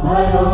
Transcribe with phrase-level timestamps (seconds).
[0.00, 0.47] भरो।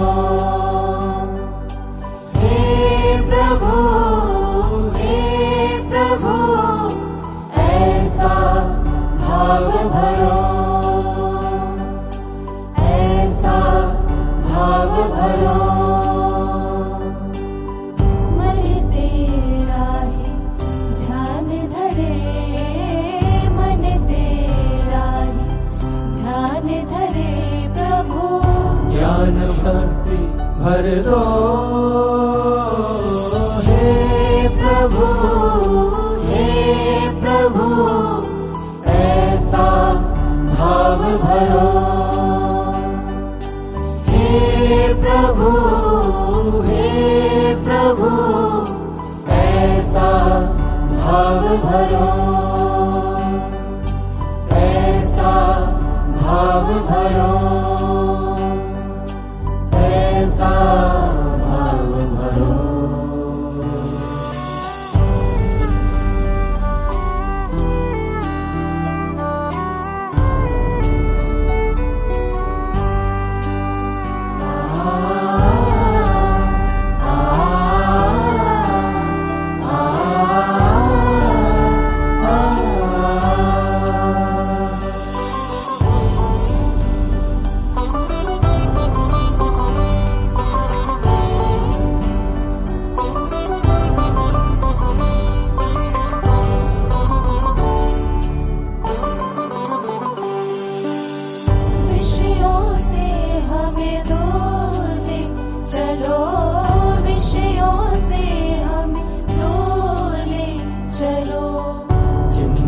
[30.59, 31.21] भर दो।
[33.67, 35.07] हे प्रभु
[36.27, 36.51] हे
[37.21, 37.67] प्रभु,
[38.91, 39.67] ऐसा
[40.51, 41.67] भाव भरो।
[44.09, 45.51] हे प्रभु
[46.63, 48.13] हे प्रभु,
[49.33, 50.11] ऐसा
[50.95, 52.34] भाव भरो।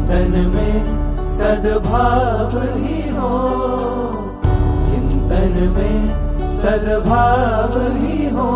[0.07, 0.75] चिंतन में
[1.29, 3.31] सद्भाव ही हो।
[4.87, 5.99] चिंतन में
[6.51, 8.51] सद्भाव ही हो।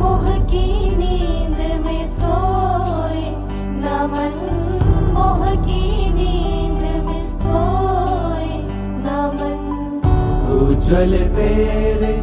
[0.00, 3.26] मोह की नींद में सोए
[3.76, 4.38] न मन।
[5.12, 8.56] मोह की नींद में सोए
[9.04, 9.60] न मन।
[10.52, 12.14] उज्जवल तेरे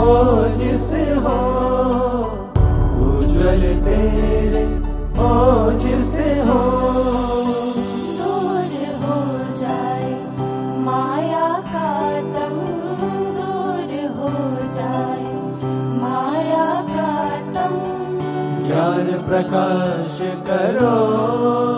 [0.00, 0.90] ओजस
[1.22, 1.38] हो।
[3.06, 4.64] उज्जवल तेरे
[5.20, 7.19] हो दूर हो।
[10.84, 11.88] माया का
[12.34, 13.00] तंग
[13.38, 13.92] दूर
[16.02, 17.10] माया का
[18.66, 20.18] ज्ञान प्रकाश
[20.48, 21.69] करो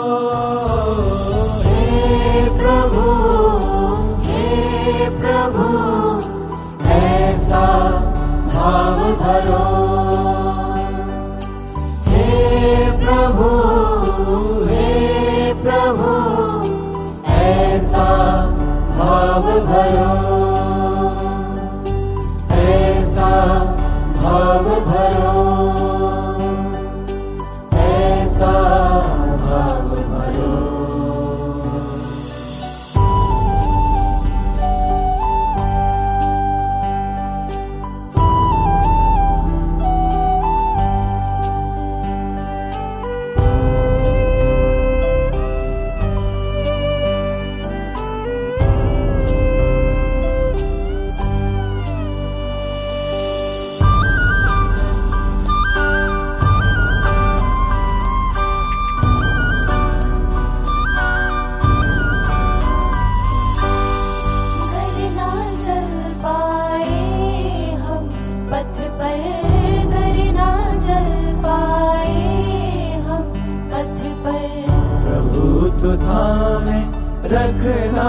[77.33, 78.09] रखना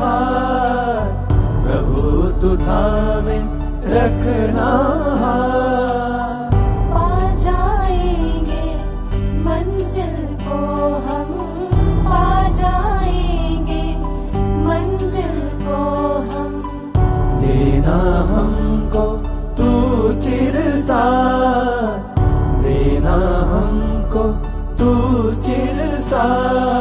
[0.00, 1.28] हाथ।
[1.64, 2.00] प्रभु
[2.40, 3.38] तु थामे
[3.94, 4.68] रखना
[5.20, 6.54] हाथ।
[6.94, 8.64] पा जाएँगे
[9.44, 10.60] मंजिल को
[11.08, 11.30] हम।
[12.04, 13.96] पा जाएँगे
[14.66, 15.80] मंजिल को
[16.30, 16.52] हम।
[17.40, 17.98] देना
[18.32, 19.06] हमको
[19.56, 19.70] तू
[20.20, 22.20] चिर साथ।
[22.62, 23.16] देना
[23.52, 24.24] हमको
[24.76, 24.90] तू
[25.42, 26.71] चिर साथ।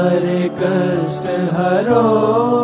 [0.00, 2.59] सारे कष्ट हरो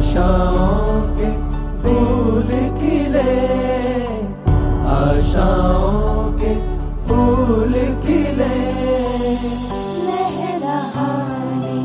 [0.00, 1.28] आशाओं के
[1.80, 3.32] फूल खिले
[4.92, 6.52] आशाओं के
[7.08, 7.74] फूल
[8.04, 8.54] खिले।
[10.06, 11.76] लहराने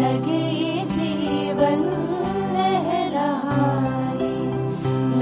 [0.00, 0.46] लगे
[0.94, 1.82] जीवन
[2.54, 4.32] लहराने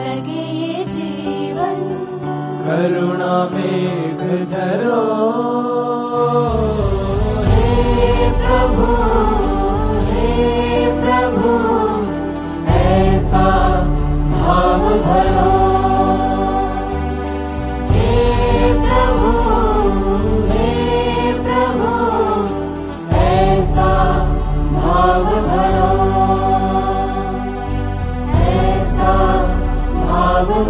[0.00, 1.80] लगे जीवन।
[2.66, 4.91] करुणा मेघ झरो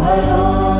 [0.03, 0.72] my own.